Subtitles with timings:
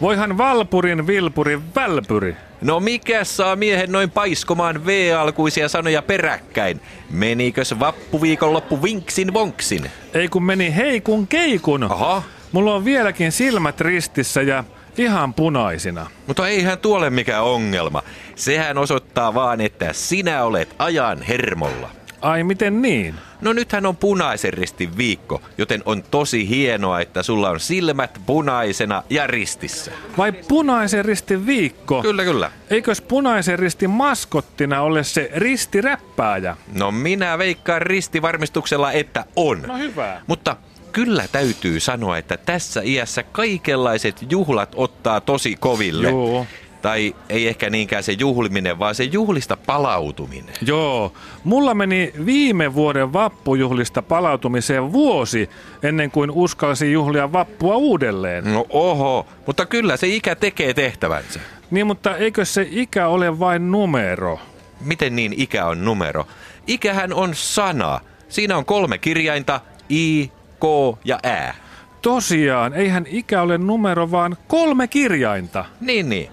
[0.00, 2.36] Voihan Valpurin Vilpurin Välpyri.
[2.60, 6.80] No mikä saa miehen noin paiskomaan V-alkuisia sanoja peräkkäin?
[7.10, 9.90] Menikös vappuviikonloppu vinksin vonksin?
[10.14, 11.82] Ei kun meni heikun keikun.
[11.84, 14.64] Aha, Mulla on vieläkin silmät ristissä ja
[14.98, 16.06] ihan punaisina.
[16.26, 18.02] mutta eihän tuole mikään ongelma.
[18.36, 21.90] Sehän osoittaa vaan, että sinä olet ajan hermolla.
[22.22, 23.14] Ai miten niin?
[23.40, 29.02] No nythän on punaisen ristin viikko, joten on tosi hienoa, että sulla on silmät punaisena
[29.10, 29.92] ja ristissä.
[30.18, 32.02] Vai punaisen ristin viikko?
[32.02, 32.52] Kyllä, kyllä.
[32.70, 36.56] Eikös punaisen ristin maskottina ole se ristiräppääjä?
[36.72, 39.62] No minä veikkaan ristivarmistuksella, että on.
[39.62, 40.20] No hyvä.
[40.26, 40.56] Mutta
[40.92, 46.08] kyllä täytyy sanoa, että tässä iässä kaikenlaiset juhlat ottaa tosi koville.
[46.08, 46.46] Joo.
[46.82, 50.54] Tai ei ehkä niinkään se juhliminen, vaan se juhlista palautuminen.
[50.66, 51.12] Joo,
[51.44, 55.50] mulla meni viime vuoden vappujuhlista palautumiseen vuosi
[55.82, 58.54] ennen kuin uskalsin juhlia vappua uudelleen.
[58.54, 61.40] No oho, mutta kyllä se ikä tekee tehtävänsä.
[61.70, 64.38] Niin, mutta eikö se ikä ole vain numero?
[64.80, 66.26] Miten niin ikä on numero?
[66.66, 68.00] Ikähän on sana.
[68.28, 69.60] Siinä on kolme kirjainta,
[69.90, 70.64] I, K
[71.04, 71.54] ja Ä.
[72.02, 75.64] Tosiaan, eihän ikä ole numero, vaan kolme kirjainta.
[75.80, 76.28] Niin, niin.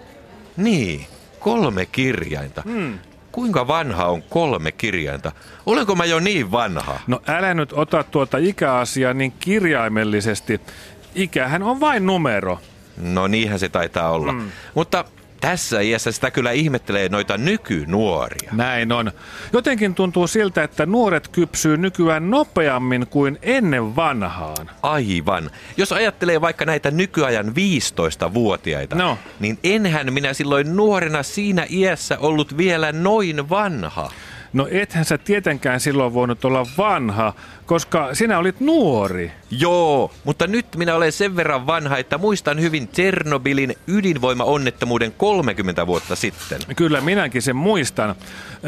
[0.57, 1.05] Niin,
[1.39, 2.61] kolme kirjainta.
[2.65, 2.99] Hmm.
[3.31, 5.31] Kuinka vanha on kolme kirjainta?
[5.65, 6.99] Olenko mä jo niin vanha?
[7.07, 10.61] No älä nyt ota tuota ikäasiaa niin kirjaimellisesti.
[11.15, 12.59] Ikähän on vain numero.
[12.97, 14.31] No niinhän se taitaa olla.
[14.31, 14.51] Mm.
[14.75, 15.05] Mutta
[15.41, 18.51] tässä iässä sitä kyllä ihmettelee noita nykynuoria.
[18.51, 19.11] Näin on.
[19.53, 24.69] Jotenkin tuntuu siltä, että nuoret kypsyy nykyään nopeammin kuin ennen vanhaan.
[24.81, 25.49] Aivan.
[25.77, 29.17] Jos ajattelee vaikka näitä nykyajan 15-vuotiaita, No.
[29.39, 34.11] niin enhän minä silloin nuorena siinä iässä ollut vielä noin vanha.
[34.53, 37.33] No ethän sä tietenkään silloin voinut olla vanha,
[37.65, 39.31] koska sinä olit nuori.
[39.51, 46.15] Joo, mutta nyt minä olen sen verran vanha, että muistan hyvin Ternobylin ydinvoimaonnettomuuden 30 vuotta
[46.15, 46.59] sitten.
[46.75, 48.15] Kyllä minäkin sen muistan.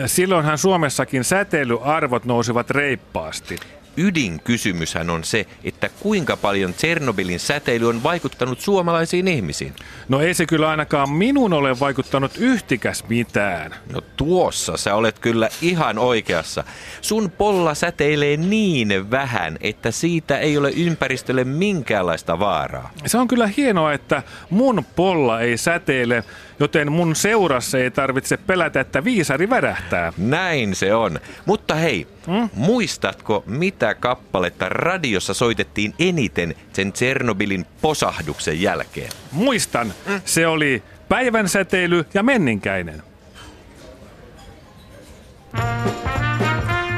[0.06, 3.60] Silloinhan Suomessakin säteilyarvot nousivat reippaasti.
[3.98, 9.74] Ydinkysymyshän on se, että kuinka paljon Ternobylin säteily on vaikuttanut suomalaisiin ihmisiin.
[10.10, 13.76] No ei se kyllä ainakaan minun ole vaikuttanut yhtikäs mitään.
[13.94, 16.64] No tuossa sä olet kyllä ihan oikeassa.
[17.02, 22.92] Sun polla säteilee niin vähän, että siitä ei ole ympäristölle minkäänlaista vaaraa.
[23.06, 26.24] Se on kyllä hienoa, että mun polla ei säteile,
[26.60, 30.14] joten mun seurassa ei tarvitse pelätä, että viisari värähtää.
[30.18, 31.20] Näin se on.
[31.46, 32.50] Mutta hei, Mm?
[32.54, 39.12] muistatko mitä kappaletta radiossa soitettiin eniten sen Tsernobylin posahduksen jälkeen?
[39.32, 39.94] Muistan,
[40.26, 43.04] se oli päivän säteily ja menninkäinen.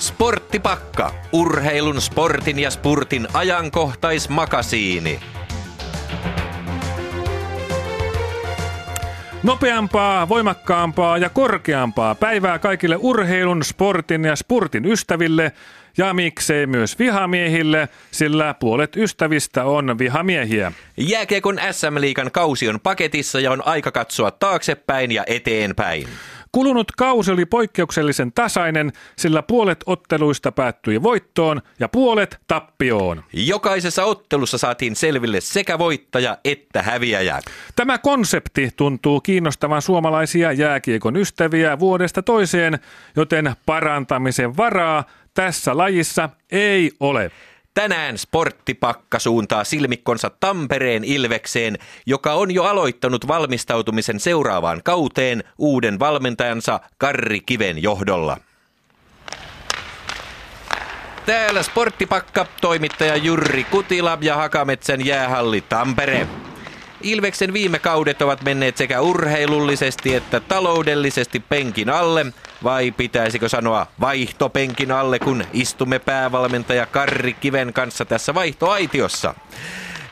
[0.00, 5.20] Sporttipakka, urheilun, sportin ja spurtin ajankohtaismakasiini.
[9.42, 15.52] Nopeampaa, voimakkaampaa ja korkeampaa päivää kaikille urheilun, sportin ja spurtin ystäville
[15.98, 20.72] ja miksei myös vihamiehille, sillä puolet ystävistä on vihamiehiä.
[20.96, 26.08] Jääkiekon SM-liikan kausi on paketissa ja on aika katsoa taaksepäin ja eteenpäin.
[26.52, 33.24] Kulunut kausi oli poikkeuksellisen tasainen, sillä puolet otteluista päättyi voittoon ja puolet tappioon.
[33.32, 37.40] Jokaisessa ottelussa saatiin selville sekä voittaja että häviäjä.
[37.76, 42.78] Tämä konsepti tuntuu kiinnostavan suomalaisia jääkiekon ystäviä vuodesta toiseen,
[43.16, 45.04] joten parantamisen varaa
[45.34, 47.30] tässä lajissa ei ole.
[47.74, 56.80] Tänään sporttipakka suuntaa silmikkonsa Tampereen Ilvekseen, joka on jo aloittanut valmistautumisen seuraavaan kauteen uuden valmentajansa
[56.98, 58.36] Karri Kiven johdolla.
[61.26, 66.26] Täällä sporttipakka, toimittaja Jurri Kutila ja Hakametsän jäähalli Tampere.
[67.02, 72.26] Ilveksen viime kaudet ovat menneet sekä urheilullisesti että taloudellisesti penkin alle,
[72.64, 79.34] vai pitäisikö sanoa vaihtopenkin alle, kun istumme päävalmentaja Karri Kiven kanssa tässä vaihtoaitiossa.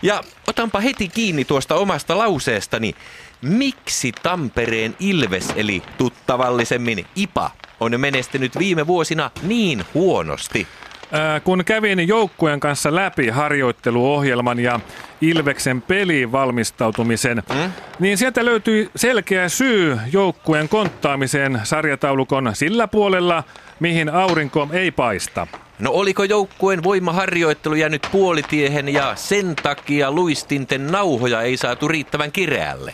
[0.03, 2.95] Ja otanpa heti kiinni tuosta omasta lauseestani.
[3.43, 7.51] Miksi Tampereen Ilves, eli tuttavallisemmin IPA,
[7.81, 10.67] on menestynyt viime vuosina niin huonosti?
[11.13, 14.81] Ää, kun kävin joukkueen kanssa läpi harjoitteluohjelman ja
[15.21, 17.73] Ilveksen peliin valmistautumisen, mm?
[17.99, 23.45] niin sieltä löytyi selkeä syy joukkueen konttaamiseen sarjataulukon sillä puolella,
[23.81, 25.47] mihin aurinko ei paista.
[25.79, 32.93] No oliko joukkueen voimaharjoittelu jäänyt puolitiehen ja sen takia luistinten nauhoja ei saatu riittävän kireälle?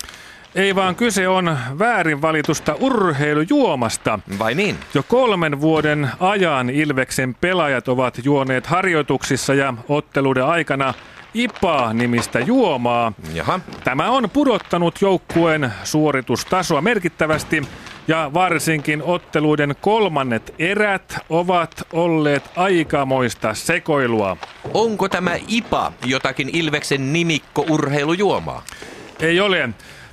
[0.54, 4.18] Ei vaan kyse on väärin valitusta urheilujuomasta.
[4.38, 4.76] Vai niin?
[4.94, 10.94] Jo kolmen vuoden ajan Ilveksen pelaajat ovat juoneet harjoituksissa ja otteluiden aikana
[11.34, 13.12] IPA-nimistä juomaa.
[13.32, 13.60] Jaha.
[13.84, 17.62] Tämä on pudottanut joukkueen suoritustasoa merkittävästi
[18.08, 24.36] ja varsinkin otteluiden kolmannet erät ovat olleet aikamoista sekoilua.
[24.74, 28.62] Onko tämä IPA jotakin Ilveksen nimikko urheilujuomaa?
[29.20, 29.68] Ei ole.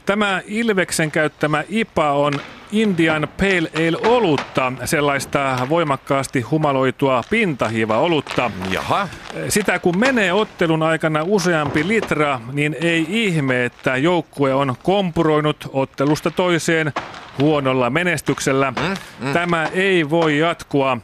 [0.05, 2.33] Tämä Ilveksen käyttämä IPA on
[2.71, 8.51] Indian Pale Ale olutta, sellaista voimakkaasti humaloitua pintahiiva-olutta.
[8.71, 9.07] Jaha.
[9.49, 16.31] Sitä kun menee ottelun aikana useampi litra, niin ei ihme, että joukkue on kompuroinut ottelusta
[16.31, 16.93] toiseen
[17.39, 18.71] huonolla menestyksellä.
[18.71, 19.33] Mm, mm.
[19.33, 20.97] Tämä ei voi jatkua.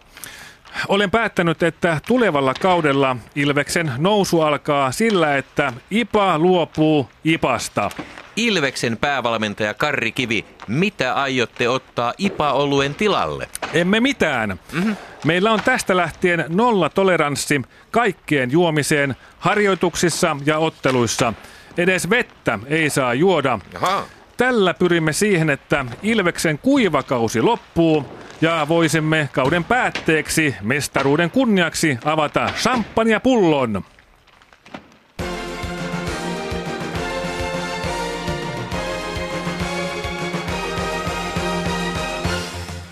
[0.87, 7.91] Olen päättänyt, että tulevalla kaudella Ilveksen nousu alkaa sillä, että IPA luopuu IPasta.
[8.37, 13.49] Ilveksen päävalmentaja Karri Kivi, mitä aiotte ottaa IPA-oluen tilalle?
[13.73, 14.59] Emme mitään.
[14.71, 14.95] Mm-hmm.
[15.25, 17.61] Meillä on tästä lähtien nolla toleranssi
[17.91, 21.33] kaikkeen juomiseen harjoituksissa ja otteluissa.
[21.77, 23.59] Edes vettä ei saa juoda.
[23.73, 24.03] Jaha.
[24.37, 28.05] Tällä pyrimme siihen, että Ilveksen kuivakausi loppuu
[28.41, 33.83] ja voisimme kauden päätteeksi mestaruuden kunniaksi avata champagnepullon.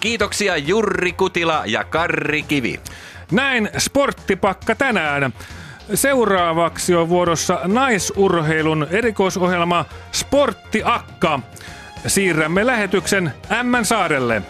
[0.05, 2.79] Kiitoksia Jurri Kutila ja Karri Kivi.
[3.31, 5.33] Näin sporttipakka tänään.
[5.93, 11.39] Seuraavaksi on vuorossa naisurheilun erikoisohjelma Sportti Akka.
[12.07, 14.41] Siirrämme lähetyksen Ämmän saarelle.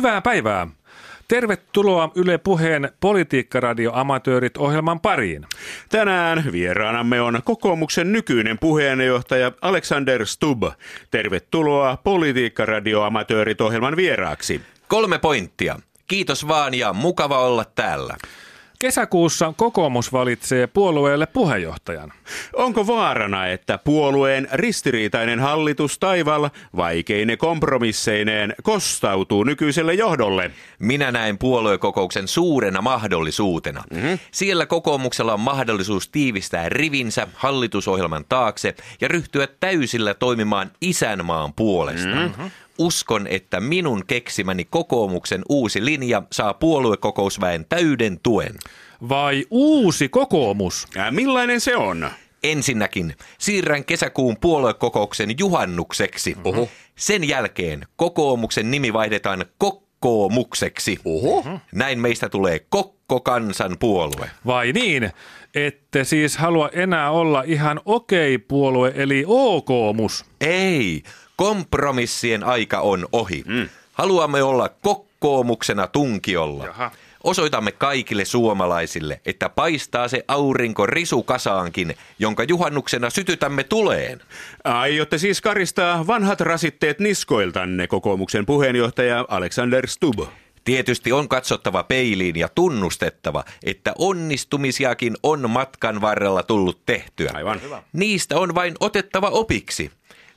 [0.00, 0.66] Hyvää päivää.
[1.28, 5.46] Tervetuloa Yle Puheen Politiikkaradio-amatöörit ohjelman pariin.
[5.88, 10.64] Tänään vieraanamme on kokoomuksen nykyinen puheenjohtaja Alexander Stubb.
[11.10, 14.60] Tervetuloa Politiikkaradio-amatöörit ohjelman vieraaksi.
[14.88, 15.78] Kolme pointtia.
[16.06, 18.16] Kiitos vaan ja mukava olla täällä.
[18.80, 22.12] Kesäkuussa kokoomus valitsee puolueelle puheenjohtajan.
[22.52, 30.50] Onko vaarana, että puolueen ristiriitainen hallitus taival vaikeine kompromisseineen kostautuu nykyiselle johdolle?
[30.78, 33.84] Minä näen puoluekokouksen suurena mahdollisuutena.
[33.90, 34.18] Mm-hmm.
[34.32, 42.14] Siellä kokoomuksella on mahdollisuus tiivistää rivinsä hallitusohjelman taakse ja ryhtyä täysillä toimimaan isänmaan puolesta.
[42.14, 42.50] Mm-hmm.
[42.78, 48.54] Uskon, että minun keksimäni kokoomuksen uusi linja saa puoluekokousväen täyden tuen.
[49.08, 50.86] Vai uusi kokoomus?
[50.94, 52.10] Ja millainen se on?
[52.42, 56.36] Ensinnäkin siirrän kesäkuun puoluekokouksen juhannukseksi.
[56.44, 56.68] Oho.
[56.96, 60.98] Sen jälkeen kokoomuksen nimi vaihdetaan kokkoomukseksi.
[61.04, 61.44] Oho.
[61.72, 64.30] Näin meistä tulee kokko kansan puolue.
[64.46, 65.10] Vai niin?
[65.54, 70.24] Ette siis halua enää olla ihan okei puolue eli okoomus?
[70.40, 71.02] Ei,
[71.40, 73.44] kompromissien aika on ohi.
[73.46, 73.68] Mm.
[73.92, 76.64] Haluamme olla kokkoomuksena tunkiolla.
[76.64, 76.90] Jaha.
[77.24, 84.20] Osoitamme kaikille suomalaisille, että paistaa se aurinko risukasaankin, jonka juhannuksena sytytämme tuleen.
[84.64, 90.20] Aiotte siis karistaa vanhat rasitteet niskoiltanne, kokoomuksen puheenjohtaja Alexander Stubb.
[90.64, 97.30] Tietysti on katsottava peiliin ja tunnustettava, että onnistumisiakin on matkan varrella tullut tehtyä.
[97.34, 97.62] Aivan.
[97.62, 97.82] Hyvä.
[97.92, 99.90] Niistä on vain otettava opiksi.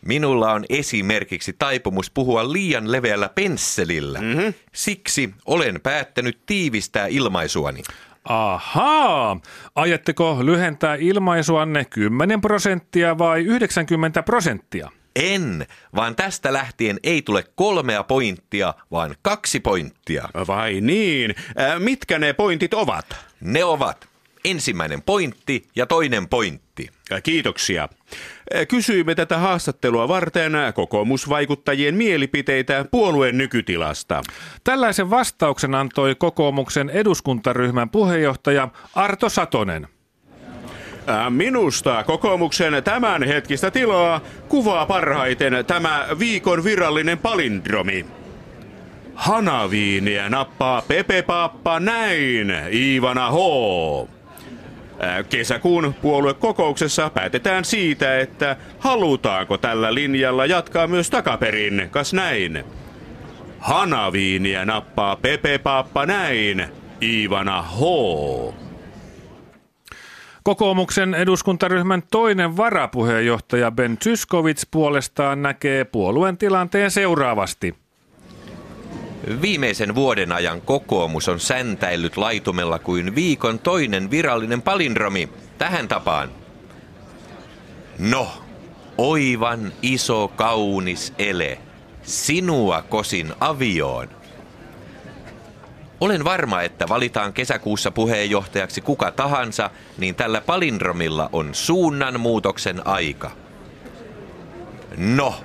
[0.05, 4.21] Minulla on esimerkiksi taipumus puhua liian leveällä pensselillä.
[4.21, 4.53] Mm-hmm.
[4.73, 7.83] Siksi olen päättänyt tiivistää ilmaisuani.
[8.25, 9.39] Ahaa!
[9.75, 14.89] Ajatteko lyhentää ilmaisuanne 10 prosenttia vai 90 prosenttia?
[15.15, 20.29] En, vaan tästä lähtien ei tule kolmea pointtia, vaan kaksi pointtia.
[20.47, 21.35] Vai niin?
[21.57, 23.15] Ää, mitkä ne pointit ovat?
[23.41, 24.12] Ne ovat
[24.45, 26.89] ensimmäinen pointti ja toinen pointti.
[27.11, 27.89] Ää, Kiitoksia.
[28.53, 34.21] Ää, Kysyimme tätä haastattelua varten kokoomusvaikuttajien mielipiteitä puolueen nykytilasta.
[34.63, 39.87] Tällaisen vastauksen antoi kokoomuksen eduskuntaryhmän puheenjohtaja Arto Satonen.
[41.07, 48.05] Ää, Minusta kokoomuksen tämänhetkistä tilaa kuvaa parhaiten tämä viikon virallinen palindromi.
[49.15, 53.35] Hanaviiniä nappaa Pepe Pappa näin, Iivana H.
[55.29, 62.63] Kesäkuun puoluekokouksessa päätetään siitä, että halutaanko tällä linjalla jatkaa myös takaperin, kas näin.
[63.59, 66.65] Hanaviiniä nappaa Pepe Pappa näin,
[67.01, 67.79] Iivana H.
[70.43, 77.82] Kokoomuksen eduskuntaryhmän toinen varapuheenjohtaja Ben Zyskowicz puolestaan näkee puolueen tilanteen seuraavasti.
[79.41, 85.29] Viimeisen vuoden ajan kokoomus on säntäillyt laitumella kuin viikon toinen virallinen palindromi.
[85.57, 86.29] Tähän tapaan.
[87.99, 88.27] No,
[88.97, 91.57] oivan iso kaunis ele.
[92.03, 94.09] Sinua kosin avioon.
[95.99, 103.31] Olen varma, että valitaan kesäkuussa puheenjohtajaksi kuka tahansa, niin tällä palindromilla on suunnanmuutoksen aika.
[104.97, 105.35] No,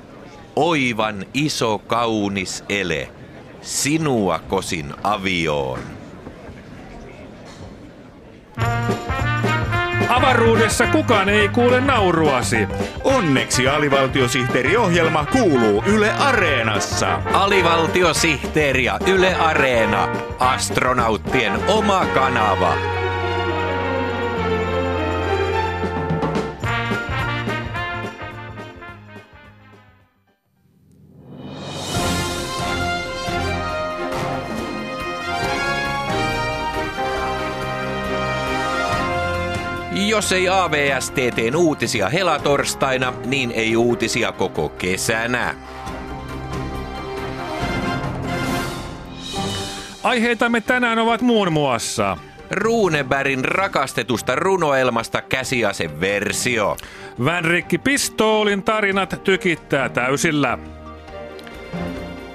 [0.57, 3.18] oivan iso kaunis ele.
[3.63, 5.79] Sinua kosin avioon.
[10.09, 12.69] Avaruudessa kukaan ei kuule nauruasi.
[13.05, 17.23] Onneksi alivaltiosihteeriohjelma kuuluu Yle Areenassa.
[17.33, 20.09] Alivaltiosihteeri ja Yle Areena.
[20.39, 22.98] Astronauttien oma kanava.
[40.19, 45.55] Jos ei AVSTTn uutisia helatorstaina, niin ei uutisia koko kesänä.
[50.03, 52.17] Aiheitamme tänään ovat muun muassa
[52.51, 56.77] Runebergin rakastetusta runoelmasta käsiaseversio.
[57.25, 60.59] Vänrikki Pistoolin tarinat tykittää täysillä.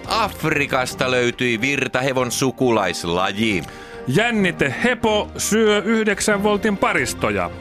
[0.07, 3.63] Afrikasta löytyi virtahevon sukulaislaji.
[4.07, 7.51] Jännite Hepo syö 9 voltin paristoja.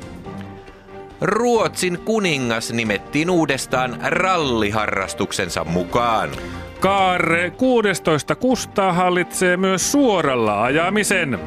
[1.22, 6.30] Ruotsin kuningas nimettiin uudestaan ralliharrastuksensa mukaan.
[6.80, 11.38] Kaarre 16 Kustaa hallitsee myös suoralla ajamisen.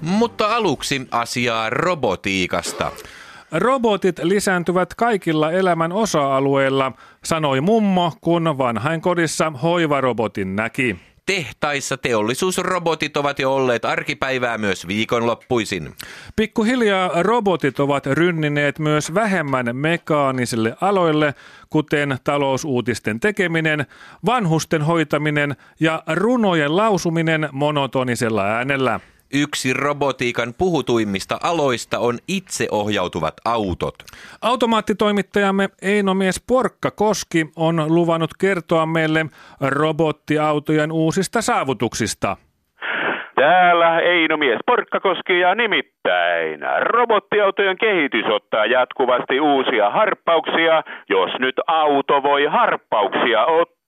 [0.00, 2.92] Mutta aluksi asiaa robotiikasta.
[3.52, 6.92] Robotit lisääntyvät kaikilla elämän osa-alueilla,
[7.24, 11.11] sanoi mummo, kun vanhainkodissa hoivarobotin näki.
[11.26, 15.94] Tehtaissa teollisuusrobotit ovat jo olleet arkipäivää myös viikonloppuisin.
[16.36, 21.34] Pikkuhiljaa robotit ovat rynnineet myös vähemmän mekaanisille aloille,
[21.70, 23.86] kuten talousuutisten tekeminen,
[24.26, 29.00] vanhusten hoitaminen ja runojen lausuminen monotonisella äänellä.
[29.34, 33.94] Yksi robotiikan puhutuimmista aloista on itseohjautuvat autot.
[34.42, 39.26] Automaattitoimittajamme Einomies Porkka Koski on luvannut kertoa meille
[39.60, 42.36] robottiautojen uusista saavutuksista.
[43.34, 52.44] Täällä Einomies Porkkakoski ja nimittäin robottiautojen kehitys ottaa jatkuvasti uusia harppauksia, jos nyt auto voi
[52.44, 53.81] harppauksia ottaa.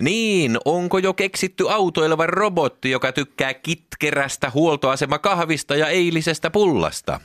[0.00, 7.20] Niin, onko jo keksitty autoileva robotti, joka tykkää kitkerästä huoltoasemakahvista ja eilisestä pullasta?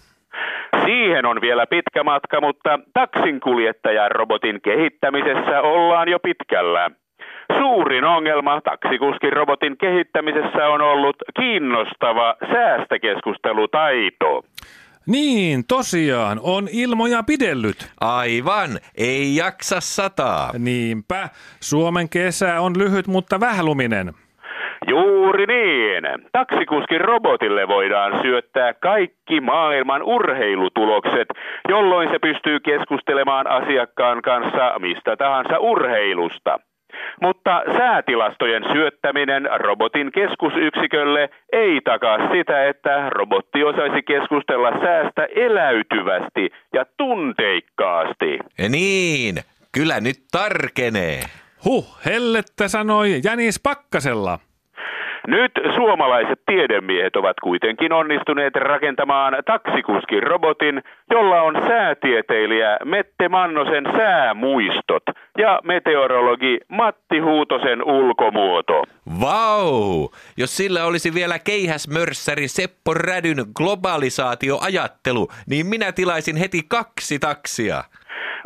[0.85, 6.91] Siihen on vielä pitkä matka, mutta taksinkuljettajan robotin kehittämisessä ollaan jo pitkällä.
[7.57, 14.43] Suurin ongelma taksikuskin robotin kehittämisessä on ollut kiinnostava säästäkeskustelutaito.
[15.07, 17.91] Niin, tosiaan, on ilmoja pidellyt.
[18.01, 20.51] Aivan, ei jaksa sataa.
[20.59, 21.29] Niinpä,
[21.59, 24.13] Suomen kesä on lyhyt, mutta vähäluminen.
[24.87, 26.03] Juuri niin.
[26.31, 31.27] Taksikuskin robotille voidaan syöttää kaikki maailman urheilutulokset,
[31.69, 36.59] jolloin se pystyy keskustelemaan asiakkaan kanssa mistä tahansa urheilusta.
[37.21, 46.85] Mutta säätilastojen syöttäminen robotin keskusyksikölle ei takaa sitä, että robotti osaisi keskustella säästä eläytyvästi ja
[46.97, 48.39] tunteikkaasti.
[48.69, 49.35] Niin,
[49.71, 51.19] kyllä nyt tarkenee.
[51.65, 54.39] Huh, hellettä sanoi Jänis Pakkasella.
[55.27, 65.03] Nyt suomalaiset tiedemiehet ovat kuitenkin onnistuneet rakentamaan taksikuskin robotin, jolla on säätieteilijä Mette Mannosen säämuistot
[65.37, 68.83] ja meteorologi Matti Huutosen ulkomuoto.
[69.21, 70.09] Vau!
[70.37, 77.83] Jos sillä olisi vielä keihäsmörssäri Seppo Rädyn globalisaatioajattelu, niin minä tilaisin heti kaksi taksia.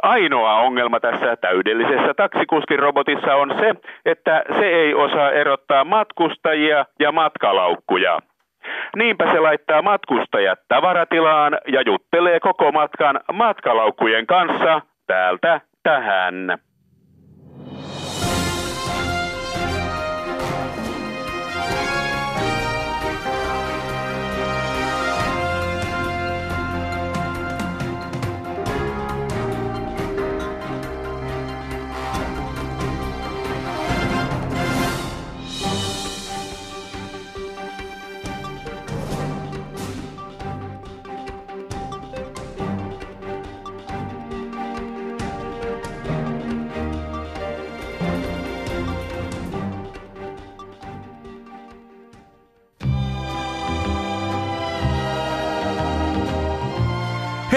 [0.04, 3.74] Ainoa ongelma tässä täydellisessä taksikuskin robotissa on se,
[4.06, 8.20] että se ei osaa erottaa matkustajia ja matkalaukkuja.
[8.96, 16.58] Niinpä se laittaa matkustajat tavaratilaan ja juttelee koko matkan matkalaukkujen kanssa täältä tähän.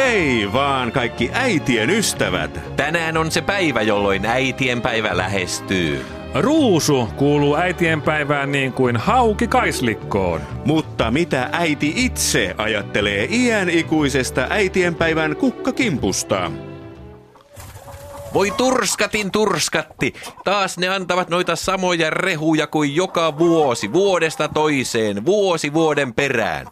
[0.07, 2.77] Hei vaan kaikki äitien ystävät!
[2.77, 6.07] Tänään on se päivä, jolloin äitien päivä lähestyy.
[6.35, 10.41] Ruusu kuuluu äitienpäivään niin kuin hauki kaislikkoon.
[10.65, 16.51] Mutta mitä äiti itse ajattelee iän ikuisesta äitienpäivän kukkakimpusta?
[18.35, 25.73] Voi turskatin turskatti, taas ne antavat noita samoja rehuja kuin joka vuosi, vuodesta toiseen, vuosi
[25.73, 26.67] vuoden perään.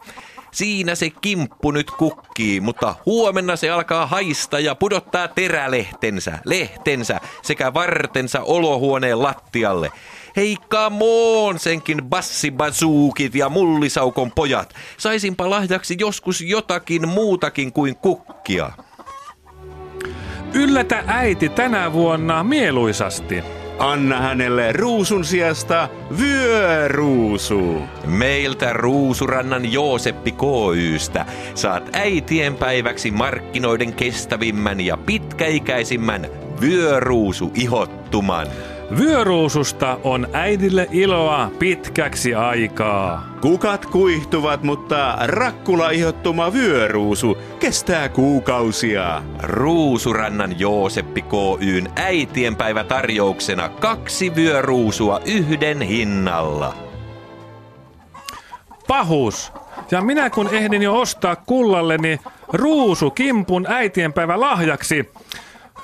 [0.54, 7.74] Siinä se kimppu nyt kukkii, mutta huomenna se alkaa haista ja pudottaa terälehtensä, lehtensä sekä
[7.74, 9.90] vartensa olohuoneen lattialle.
[10.36, 14.74] Hei kamoon senkin bassibasuukit ja mullisaukon pojat.
[14.96, 18.72] Saisinpa lahjaksi joskus jotakin muutakin kuin kukkia.
[20.52, 23.63] Yllätä äiti tänä vuonna mieluisasti.
[23.78, 25.88] Anna hänelle ruusun sijasta
[26.20, 27.82] vyöruusu.
[28.06, 36.26] Meiltä Ruusurannan Jooseppi KYstä saat äitien päiväksi markkinoiden kestävimmän ja pitkäikäisimmän
[36.60, 38.46] vyöruusu ihottuman.
[38.90, 43.36] Vyöruususta on äidille iloa pitkäksi aikaa.
[43.40, 49.22] Kukat kuihtuvat, mutta rakkula ihottuma vyöruusu kestää kuukausia.
[49.42, 56.74] Ruusurannan Jooseppi KYn äitienpäivä tarjouksena kaksi vyöruusua yhden hinnalla.
[58.86, 59.52] Pahus.
[59.90, 62.20] Ja minä kun ehdin jo ostaa kullalleni
[62.52, 65.10] ruusu kimpun äitienpäivä lahjaksi,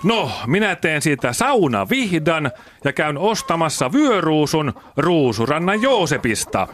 [0.05, 2.51] No, minä teen siitä sauna vihdan
[2.85, 6.69] ja käyn ostamassa vyöruusun Ruusurannan Joosepista.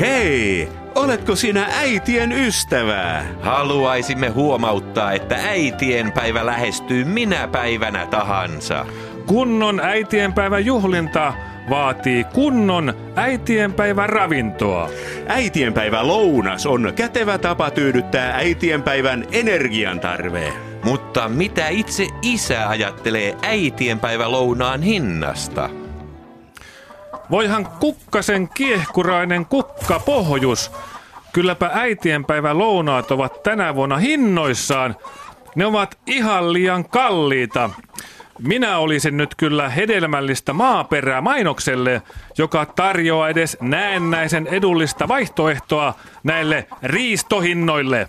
[0.00, 3.26] Hei, oletko sinä äitien ystävää?
[3.40, 8.86] Haluaisimme huomauttaa, että äitien päivä lähestyy minä päivänä tahansa.
[9.26, 11.34] Kunnon äitienpäivän juhlinta
[11.70, 14.90] vaatii kunnon äitienpäivän ravintoa.
[15.26, 20.67] Äitienpäivä lounas on kätevä tapa tyydyttää äitienpäivän energiantarve.
[20.84, 25.70] Mutta mitä itse isä ajattelee äitienpäivä lounaan hinnasta?
[27.30, 30.70] Voihan kukkasen kiehkurainen kukka pohjus.
[31.32, 34.96] Kylläpä äitienpäivä lounaat ovat tänä vuonna hinnoissaan.
[35.54, 37.70] Ne ovat ihan liian kalliita.
[38.38, 42.02] Minä olisin nyt kyllä hedelmällistä maaperää mainokselle,
[42.38, 48.08] joka tarjoaa edes näennäisen edullista vaihtoehtoa näille riistohinnoille.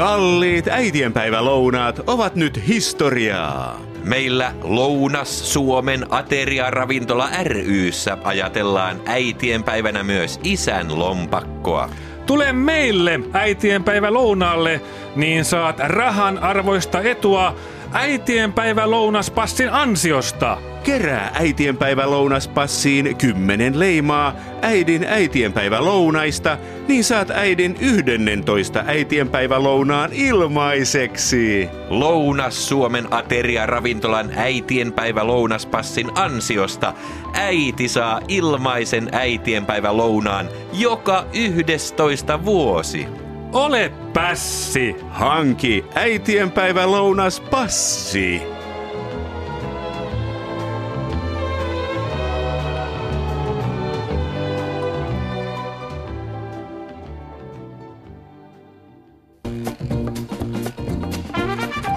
[0.00, 3.80] Kalliit äitienpäivälounaat ovat nyt historiaa.
[4.04, 11.90] Meillä Lounas Suomen ateriaravintola ryssä ajatellaan äitienpäivänä myös isän lompakkoa.
[12.26, 14.80] Tule meille äitienpäivä lounaalle,
[15.16, 17.54] niin saat rahan arvoista etua
[17.92, 20.69] äitienpäivä lounaspassin ansiosta.
[20.84, 31.68] Kerää äitienpäivä lounaspassiin 10 leimaa äidin äitienpäivä lounaista, niin saat äidin 11 äitienpäivä lounaan ilmaiseksi.
[31.88, 36.94] Lounas Suomen ateria ravintolan äitienpäivä lounaspassin ansiosta
[37.32, 43.06] äiti saa ilmaisen äitienpäivä lounaan joka 11 vuosi.
[43.52, 44.96] Ole pässi!
[45.08, 46.90] Hanki äitienpäivä